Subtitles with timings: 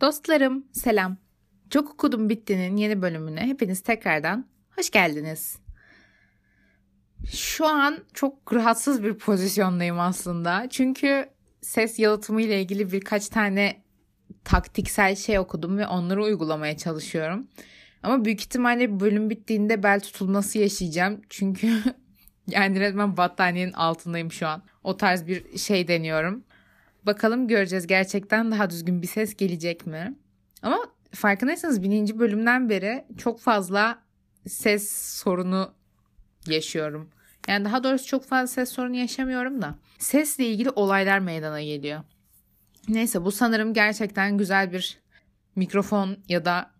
[0.00, 1.16] Dostlarım selam.
[1.70, 5.58] Çok okudum bittinin yeni bölümüne hepiniz tekrardan hoş geldiniz.
[7.32, 10.66] Şu an çok rahatsız bir pozisyondayım aslında.
[10.70, 11.28] Çünkü
[11.60, 13.82] ses yalıtımı ile ilgili birkaç tane
[14.44, 17.46] taktiksel şey okudum ve onları uygulamaya çalışıyorum.
[18.02, 21.20] Ama büyük ihtimalle bölüm bittiğinde bel tutulması yaşayacağım.
[21.30, 21.82] Çünkü
[22.46, 24.62] yani resmen battaniyenin altındayım şu an.
[24.84, 26.44] O tarz bir şey deniyorum.
[27.06, 30.14] Bakalım göreceğiz gerçekten daha düzgün bir ses gelecek mi?
[30.62, 30.78] Ama
[31.12, 33.98] farkındaysanız bininci bölümden beri çok fazla
[34.48, 34.90] ses
[35.22, 35.74] sorunu
[36.46, 37.10] yaşıyorum.
[37.48, 39.74] Yani daha doğrusu çok fazla ses sorunu yaşamıyorum da.
[39.98, 42.00] Sesle ilgili olaylar meydana geliyor.
[42.88, 44.98] Neyse bu sanırım gerçekten güzel bir
[45.56, 46.70] mikrofon ya da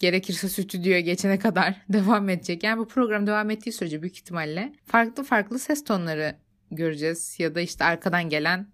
[0.00, 2.62] gerekirse stüdyoya geçene kadar devam edecek.
[2.62, 6.36] Yani bu program devam ettiği sürece büyük ihtimalle farklı farklı ses tonları
[6.70, 7.36] göreceğiz.
[7.38, 8.66] Ya da işte arkadan gelen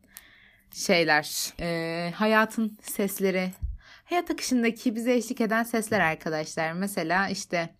[0.74, 1.52] şeyler.
[1.60, 3.50] Ee, hayatın sesleri.
[4.04, 6.72] Hayat akışındaki bize eşlik eden sesler arkadaşlar.
[6.72, 7.74] Mesela işte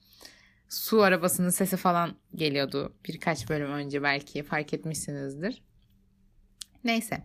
[0.69, 5.63] su arabasının sesi falan geliyordu birkaç bölüm önce belki fark etmişsinizdir.
[6.85, 7.23] Neyse.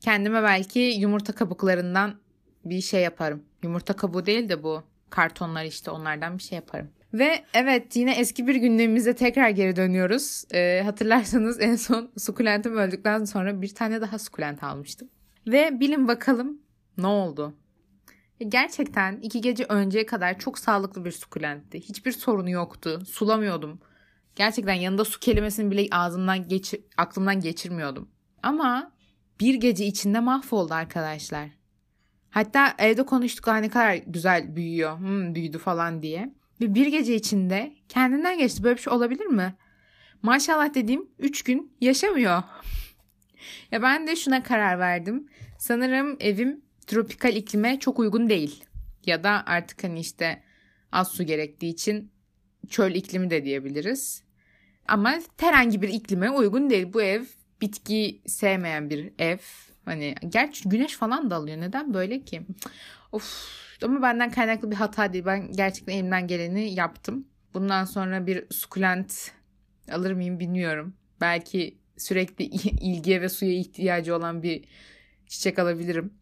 [0.00, 2.20] Kendime belki yumurta kabuklarından
[2.64, 3.44] bir şey yaparım.
[3.62, 6.90] Yumurta kabuğu değil de bu kartonlar işte onlardan bir şey yaparım.
[7.12, 10.44] Ve evet yine eski bir gündemimize tekrar geri dönüyoruz.
[10.54, 15.08] Ee, hatırlarsanız en son sukulentim öldükten sonra bir tane daha sukulent almıştım.
[15.46, 16.58] Ve bilin bakalım
[16.98, 17.54] ne oldu?
[18.48, 21.80] Gerçekten iki gece önceye kadar çok sağlıklı bir sukulentti.
[21.80, 23.02] Hiçbir sorunu yoktu.
[23.08, 23.80] Sulamıyordum.
[24.36, 28.08] Gerçekten yanında su kelimesini bile ağzımdan geçir, aklımdan geçirmiyordum.
[28.42, 28.92] Ama
[29.40, 31.57] bir gece içinde mahvoldu arkadaşlar.
[32.30, 36.34] Hatta evde konuştuk ne kadar güzel büyüyor, hmm, büyüdü falan diye.
[36.60, 38.62] Ve bir gece içinde kendinden geçti.
[38.62, 39.54] Böyle bir şey olabilir mi?
[40.22, 42.42] Maşallah dediğim 3 gün yaşamıyor.
[43.72, 45.28] ya ben de şuna karar verdim.
[45.58, 48.64] Sanırım evim tropikal iklime çok uygun değil.
[49.06, 50.42] Ya da artık hani işte
[50.92, 52.12] az su gerektiği için
[52.68, 54.22] çöl iklimi de diyebiliriz.
[54.88, 56.92] Ama herhangi bir iklime uygun değil.
[56.92, 57.24] Bu ev
[57.60, 59.38] bitki sevmeyen bir ev.
[59.88, 61.60] Hani gerçi güneş falan da alıyor.
[61.60, 62.42] Neden böyle ki?
[63.12, 65.24] Of ama benden kaynaklı bir hata değil.
[65.24, 67.28] Ben gerçekten elimden geleni yaptım.
[67.54, 69.32] Bundan sonra bir sukulent
[69.92, 70.94] alır mıyım bilmiyorum.
[71.20, 72.44] Belki sürekli
[72.90, 74.64] ilgiye ve suya ihtiyacı olan bir
[75.26, 76.14] çiçek alabilirim.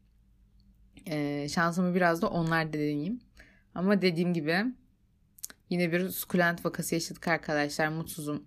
[1.07, 3.21] Ee, şansımı biraz da onlar deneyeyim.
[3.75, 4.65] Ama dediğim gibi
[5.71, 7.89] yine bir sukulent vakası yaşadık arkadaşlar.
[7.89, 8.45] Mutsuzum.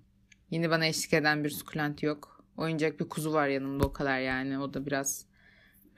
[0.51, 2.38] Yine bana eşlik eden bir sukulent yok.
[2.59, 4.59] Oyuncak bir kuzu var yanımda o kadar yani.
[4.59, 5.25] O da biraz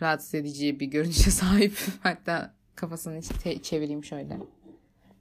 [0.01, 1.77] rahatsız edici bir görünüşe sahip.
[2.03, 4.37] Hatta kafasını hiç çevireyim şöyle.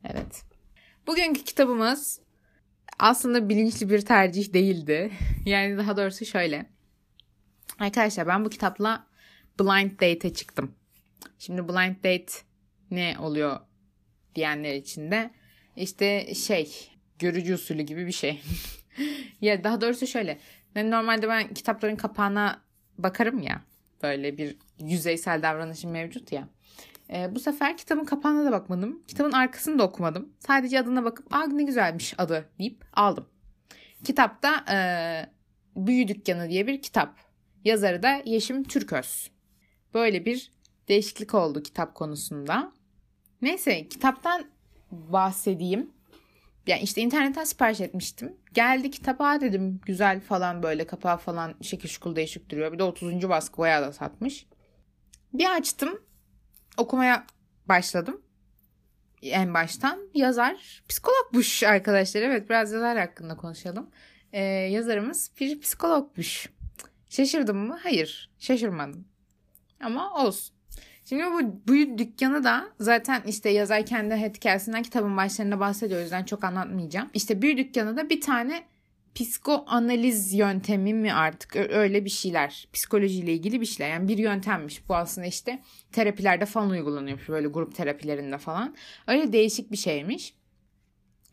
[0.04, 0.44] Evet.
[1.06, 2.20] Bugünkü kitabımız
[2.98, 5.10] aslında bilinçli bir tercih değildi.
[5.46, 6.66] Yani daha doğrusu şöyle.
[7.78, 9.06] Arkadaşlar ben bu kitapla
[9.60, 10.74] Blind Date'e çıktım.
[11.38, 12.32] Şimdi Blind Date
[12.90, 13.60] ne oluyor
[14.34, 15.30] diyenler için de
[15.76, 18.42] işte şey görücü usulü gibi bir şey.
[19.40, 20.38] ya daha doğrusu şöyle.
[20.74, 22.60] Yani normalde ben kitapların kapağına
[22.98, 23.62] bakarım ya.
[24.02, 26.48] Böyle bir yüzeysel davranışım mevcut ya.
[27.12, 29.02] E, bu sefer kitabın kapağına da bakmadım.
[29.08, 30.32] Kitabın arkasını da okumadım.
[30.38, 33.26] Sadece adına bakıp aa ne güzelmiş adı deyip aldım.
[34.04, 34.76] Kitapta e,
[35.76, 37.16] Büyü Dükkanı diye bir kitap.
[37.64, 39.30] Yazarı da Yeşim Türköz.
[39.94, 40.52] Böyle bir
[40.88, 42.72] değişiklik oldu kitap konusunda.
[43.42, 44.44] Neyse kitaptan
[44.90, 45.90] bahsedeyim.
[46.66, 48.36] Yani işte internetten sipariş etmiştim.
[48.54, 52.72] Geldi kitaba dedim güzel falan böyle kapağı falan şekil şukul değişik duruyor.
[52.72, 53.28] Bir de 30.
[53.28, 54.46] baskı bayağı da satmış.
[55.32, 56.00] Bir açtım
[56.76, 57.26] okumaya
[57.68, 58.22] başladım.
[59.22, 62.22] En baştan yazar psikologmuş arkadaşlar.
[62.22, 63.90] Evet biraz yazar hakkında konuşalım.
[64.32, 66.48] Ee, yazarımız bir psikologmuş.
[67.10, 67.78] Şaşırdım mı?
[67.82, 69.08] Hayır şaşırmadım.
[69.80, 70.59] Ama olsun.
[71.10, 76.00] Şimdi bu büyük dükkanı da zaten işte yazar kendi hikayesinden kitabın başlarında bahsediyor.
[76.00, 77.10] O yüzden çok anlatmayacağım.
[77.14, 78.62] İşte büyük dükkanı da bir tane
[79.14, 82.68] psikoanaliz yöntemi mi artık öyle bir şeyler.
[82.72, 83.92] Psikolojiyle ilgili bir şeyler.
[83.92, 84.88] Yani bir yöntemmiş.
[84.88, 85.62] Bu aslında işte
[85.92, 87.28] terapilerde falan uygulanıyormuş.
[87.28, 88.76] Böyle grup terapilerinde falan.
[89.06, 90.34] Öyle değişik bir şeymiş.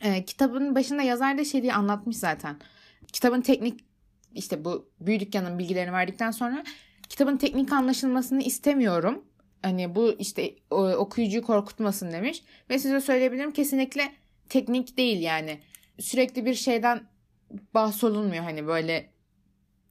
[0.01, 2.56] Ee, kitabın başında yazar da şey diye anlatmış zaten.
[3.13, 3.85] Kitabın teknik
[4.33, 6.63] işte bu büyük dükkanın bilgilerini verdikten sonra
[7.09, 9.24] kitabın teknik anlaşılmasını istemiyorum.
[9.62, 10.56] Hani bu işte
[10.98, 12.44] okuyucuyu korkutmasın demiş.
[12.69, 14.12] Ve size söyleyebilirim kesinlikle
[14.50, 15.59] teknik değil yani.
[16.00, 17.01] Sürekli bir şeyden
[17.74, 19.09] bahsolunmuyor hani böyle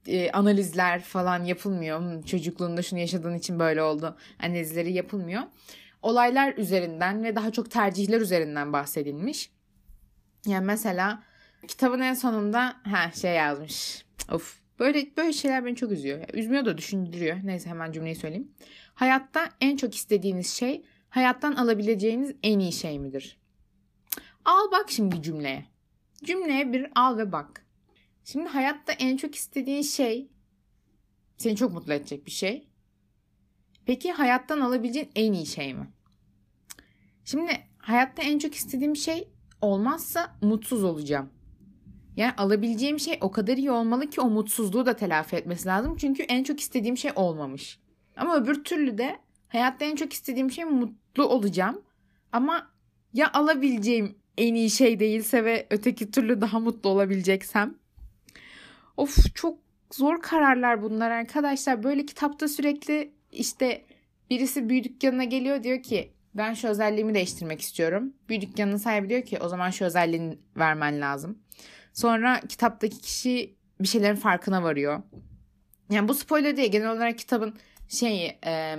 [0.07, 1.99] e, analizler falan yapılmıyor.
[1.99, 4.17] Hmm, çocukluğunda şunu yaşadığın için böyle oldu.
[4.39, 5.41] Analizleri yapılmıyor.
[6.01, 9.51] Olaylar üzerinden ve daha çok tercihler üzerinden bahsedilmiş.
[10.45, 11.23] Yani mesela
[11.67, 14.05] kitabın en sonunda ha şey yazmış.
[14.31, 16.19] Of böyle böyle şeyler beni çok üzüyor.
[16.33, 17.37] üzmüyor da düşündürüyor.
[17.43, 18.51] Neyse hemen cümleyi söyleyeyim.
[18.97, 23.39] Hayatta en çok istediğiniz şey hayattan alabileceğiniz en iyi şey midir?
[24.45, 25.65] Al bak şimdi cümleye.
[26.23, 27.65] Cümleye bir al ve bak.
[28.23, 30.29] Şimdi hayatta en çok istediğin şey
[31.37, 32.67] seni çok mutlu edecek bir şey.
[33.85, 35.87] Peki hayattan alabileceğin en iyi şey mi?
[37.25, 39.27] Şimdi hayatta en çok istediğim şey
[39.61, 41.29] olmazsa mutsuz olacağım.
[42.15, 45.97] Yani alabileceğim şey o kadar iyi olmalı ki o mutsuzluğu da telafi etmesi lazım.
[45.97, 47.79] Çünkü en çok istediğim şey olmamış.
[48.17, 51.81] Ama öbür türlü de hayatta en çok istediğim şey mutlu olacağım.
[52.31, 52.71] Ama
[53.13, 57.75] ya alabileceğim en iyi şey değilse ve öteki türlü daha mutlu olabileceksem.
[58.97, 59.59] Of çok
[59.93, 61.83] zor kararlar bunlar arkadaşlar.
[61.83, 63.85] Böyle kitapta sürekli işte
[64.29, 68.13] birisi büyü dükkanına geliyor diyor ki ben şu özelliğimi değiştirmek istiyorum.
[68.29, 71.37] Büyü dükkanının sahibi diyor ki o zaman şu özelliğini vermen lazım.
[71.93, 75.01] Sonra kitaptaki kişi bir şeylerin farkına varıyor.
[75.89, 76.71] Yani bu spoiler değil.
[76.71, 77.53] Genel olarak kitabın
[77.89, 78.77] şeyi e,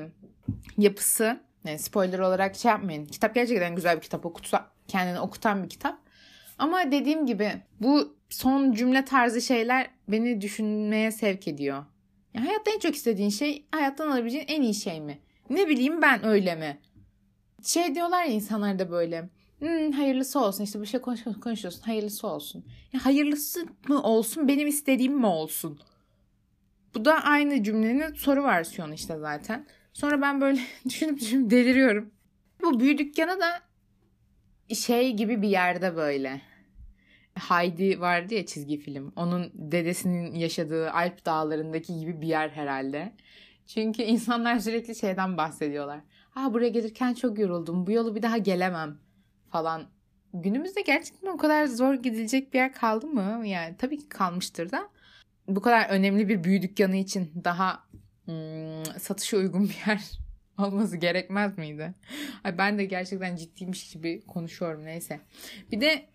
[0.79, 1.41] yapısı.
[1.65, 3.07] Yani spoiler olarak şey yapmayın.
[3.07, 4.27] Kitap gerçekten güzel bir kitap.
[4.27, 5.99] Okutsa, kendini okutan bir kitap.
[6.59, 11.85] Ama dediğim gibi bu son cümle tarzı şeyler beni düşünmeye sevk ediyor.
[12.35, 15.19] Yani hayatta en çok istediğin şey hayattan alabileceğin en iyi şey mi?
[15.51, 16.79] Ne bileyim ben öyle mi?
[17.65, 19.29] Şey diyorlar ya insanlar da böyle.
[19.59, 22.65] Hmm, hayırlısı olsun işte bir şey konuş konuşuyorsun hayırlısı olsun.
[22.93, 25.81] Ya hayırlısı mı olsun benim istediğim mi olsun?
[26.95, 29.67] Bu da aynı cümlenin soru versiyonu işte zaten.
[29.93, 32.11] Sonra ben böyle düşünüp düşünüp deliriyorum.
[32.63, 33.61] Bu büyü dükkanı da
[34.75, 36.41] şey gibi bir yerde böyle.
[37.35, 39.13] Heidi vardı ya çizgi film.
[39.17, 43.13] Onun dedesinin yaşadığı Alp dağlarındaki gibi bir yer herhalde.
[43.67, 46.01] Çünkü insanlar sürekli şeyden bahsediyorlar.
[46.31, 47.87] Ha buraya gelirken çok yoruldum.
[47.87, 48.99] Bu yolu bir daha gelemem
[49.51, 49.83] falan.
[50.35, 53.47] Günümüzde gerçekten o kadar zor gidilecek bir yer kaldı mı?
[53.47, 54.89] Yani tabii ki kalmıştır da.
[55.49, 57.85] Bu kadar önemli bir büyü dükkanı için daha
[58.25, 60.11] hmm, satışa uygun bir yer
[60.59, 61.95] olması gerekmez miydi?
[62.45, 65.21] Ay ben de gerçekten ciddiymiş gibi konuşuyorum neyse.
[65.73, 66.07] Bir de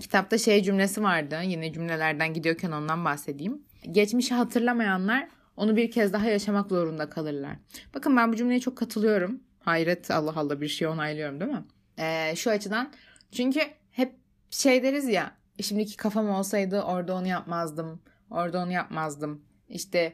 [0.00, 1.40] kitapta şey cümlesi vardı.
[1.44, 3.62] Yine cümlelerden gidiyorken ondan bahsedeyim.
[3.90, 7.56] Geçmişi hatırlamayanlar onu bir kez daha yaşamak zorunda kalırlar.
[7.94, 9.40] Bakın ben bu cümleye çok katılıyorum.
[9.60, 11.64] Hayret Allah Allah bir şey onaylıyorum değil mi?
[11.98, 12.92] Ee, şu açıdan.
[13.32, 14.12] Çünkü hep
[14.50, 18.00] şey deriz ya şimdiki kafam olsaydı orada onu yapmazdım.
[18.32, 19.44] Orada onu yapmazdım.
[19.68, 20.12] İşte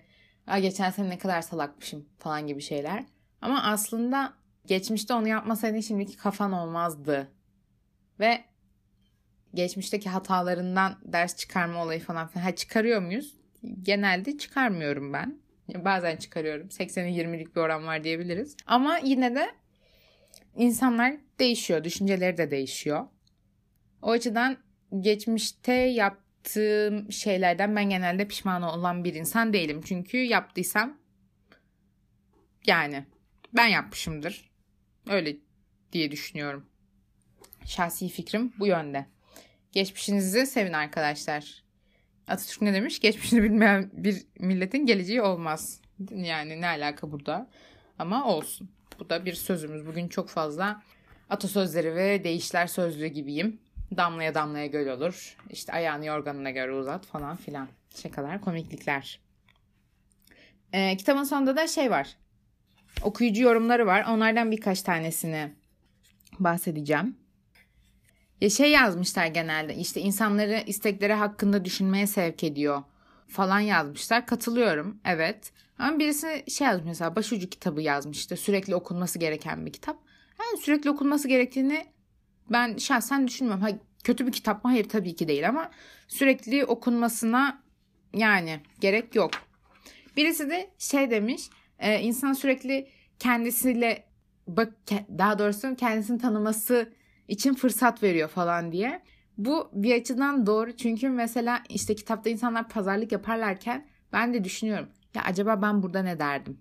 [0.61, 3.05] geçen sene ne kadar salakmışım falan gibi şeyler.
[3.43, 4.33] Ama aslında
[4.67, 7.33] geçmişte onu yapmasaydın şimdiki kafan olmazdı.
[8.21, 8.45] Ve
[9.55, 12.45] geçmişteki hatalarından ders çıkarma olayı falan filan.
[12.45, 13.37] Ha çıkarıyor muyuz?
[13.83, 15.39] Genelde çıkarmıyorum ben.
[15.75, 16.67] Bazen çıkarıyorum.
[16.69, 18.57] 80'e 20'lik bir oran var diyebiliriz.
[18.67, 19.49] Ama yine de
[20.57, 21.85] insanlar değişiyor.
[21.85, 23.07] Düşünceleri de değişiyor.
[24.03, 24.57] O açıdan
[25.01, 25.73] geçmişte
[26.49, 29.81] yaptığım şeylerden ben genelde pişman olan bir insan değilim.
[29.85, 30.99] Çünkü yaptıysam
[32.67, 33.05] yani
[33.53, 34.51] ben yapmışımdır.
[35.09, 35.37] Öyle
[35.93, 36.67] diye düşünüyorum.
[37.67, 39.07] Şahsi fikrim bu yönde.
[39.73, 41.65] Geçmişinizi sevin arkadaşlar.
[42.29, 43.01] Atatürk ne demiş?
[43.01, 45.81] Geçmişini bilmeyen bir milletin geleceği olmaz.
[46.11, 47.51] Yani ne alaka burada?
[47.99, 48.71] Ama olsun.
[48.99, 49.87] Bu da bir sözümüz.
[49.87, 50.83] Bugün çok fazla
[51.31, 53.61] atasözleri ve deyişler sözlüğü gibiyim.
[53.97, 55.37] Damlaya damlaya göl olur.
[55.51, 57.69] İşte ayağını yorganına göre uzat falan filan.
[57.95, 59.21] Şakalar, komiklikler.
[60.73, 62.17] Ee, kitabın sonunda da şey var.
[63.03, 64.07] Okuyucu yorumları var.
[64.09, 65.53] Onlardan birkaç tanesini
[66.39, 67.17] bahsedeceğim.
[68.41, 72.83] Ya şey yazmışlar genelde işte insanları istekleri hakkında düşünmeye sevk ediyor
[73.29, 74.27] falan yazmışlar.
[74.27, 75.53] Katılıyorum evet.
[75.79, 79.97] Ama birisi şey yazmış mesela başucu kitabı yazmış işte sürekli okunması gereken bir kitap.
[80.41, 81.87] Yani sürekli okunması gerektiğini
[82.53, 83.63] ben şahsen düşünmüyorum.
[83.63, 83.71] Ha,
[84.05, 84.71] kötü bir kitap mı?
[84.71, 85.71] Hayır tabii ki değil ama
[86.09, 87.63] sürekli okunmasına
[88.15, 89.31] yani gerek yok.
[90.17, 92.89] Birisi de şey demiş e, insan sürekli
[93.19, 94.05] kendisiyle
[94.47, 94.73] bak
[95.19, 96.93] daha doğrusu kendisini tanıması
[97.29, 99.03] için fırsat veriyor falan diye.
[99.39, 104.89] Bu bir açıdan doğru çünkü mesela işte kitapta insanlar pazarlık yaparlarken ben de düşünüyorum.
[105.15, 106.61] Ya acaba ben burada ne derdim?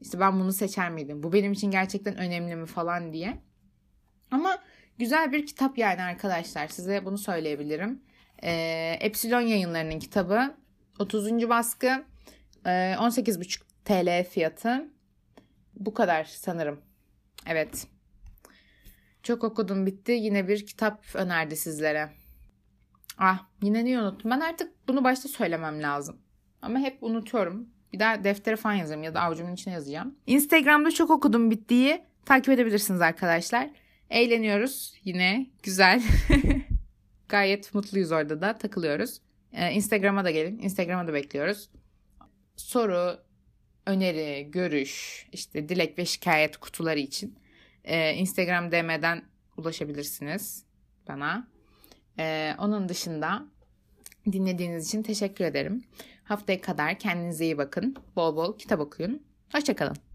[0.00, 1.22] İşte ben bunu seçer miydim?
[1.22, 3.40] Bu benim için gerçekten önemli mi falan diye.
[4.30, 4.58] Ama
[5.00, 6.68] güzel bir kitap yani arkadaşlar.
[6.68, 8.02] Size bunu söyleyebilirim.
[8.42, 10.54] Ee, Epsilon yayınlarının kitabı.
[10.98, 11.48] 30.
[11.48, 12.04] baskı.
[12.66, 14.90] Ee, 18,5 TL fiyatı.
[15.74, 16.80] Bu kadar sanırım.
[17.46, 17.86] Evet.
[19.22, 20.12] Çok okudum bitti.
[20.12, 22.10] Yine bir kitap önerdi sizlere.
[23.18, 24.30] Ah yine niye unuttum?
[24.30, 26.16] Ben artık bunu başta söylemem lazım.
[26.62, 27.68] Ama hep unutuyorum.
[27.92, 30.14] Bir daha deftere falan yazarım ya da avucumun içine yazacağım.
[30.26, 33.70] Instagram'da çok okudum bittiği takip edebilirsiniz arkadaşlar.
[34.10, 36.02] Eğleniyoruz yine güzel.
[37.28, 39.20] Gayet mutluyuz orada da takılıyoruz.
[39.52, 40.58] Ee, Instagram'a da gelin.
[40.58, 41.70] Instagram'a da bekliyoruz.
[42.56, 43.20] Soru,
[43.86, 47.38] öneri, görüş, işte dilek ve şikayet kutuları için
[47.84, 49.22] e, Instagram DM'den
[49.56, 50.64] ulaşabilirsiniz
[51.08, 51.48] bana.
[52.18, 53.44] E, onun dışında
[54.32, 55.84] dinlediğiniz için teşekkür ederim.
[56.24, 57.96] Haftaya kadar kendinize iyi bakın.
[58.16, 59.22] Bol bol kitap okuyun.
[59.52, 60.09] Hoşçakalın.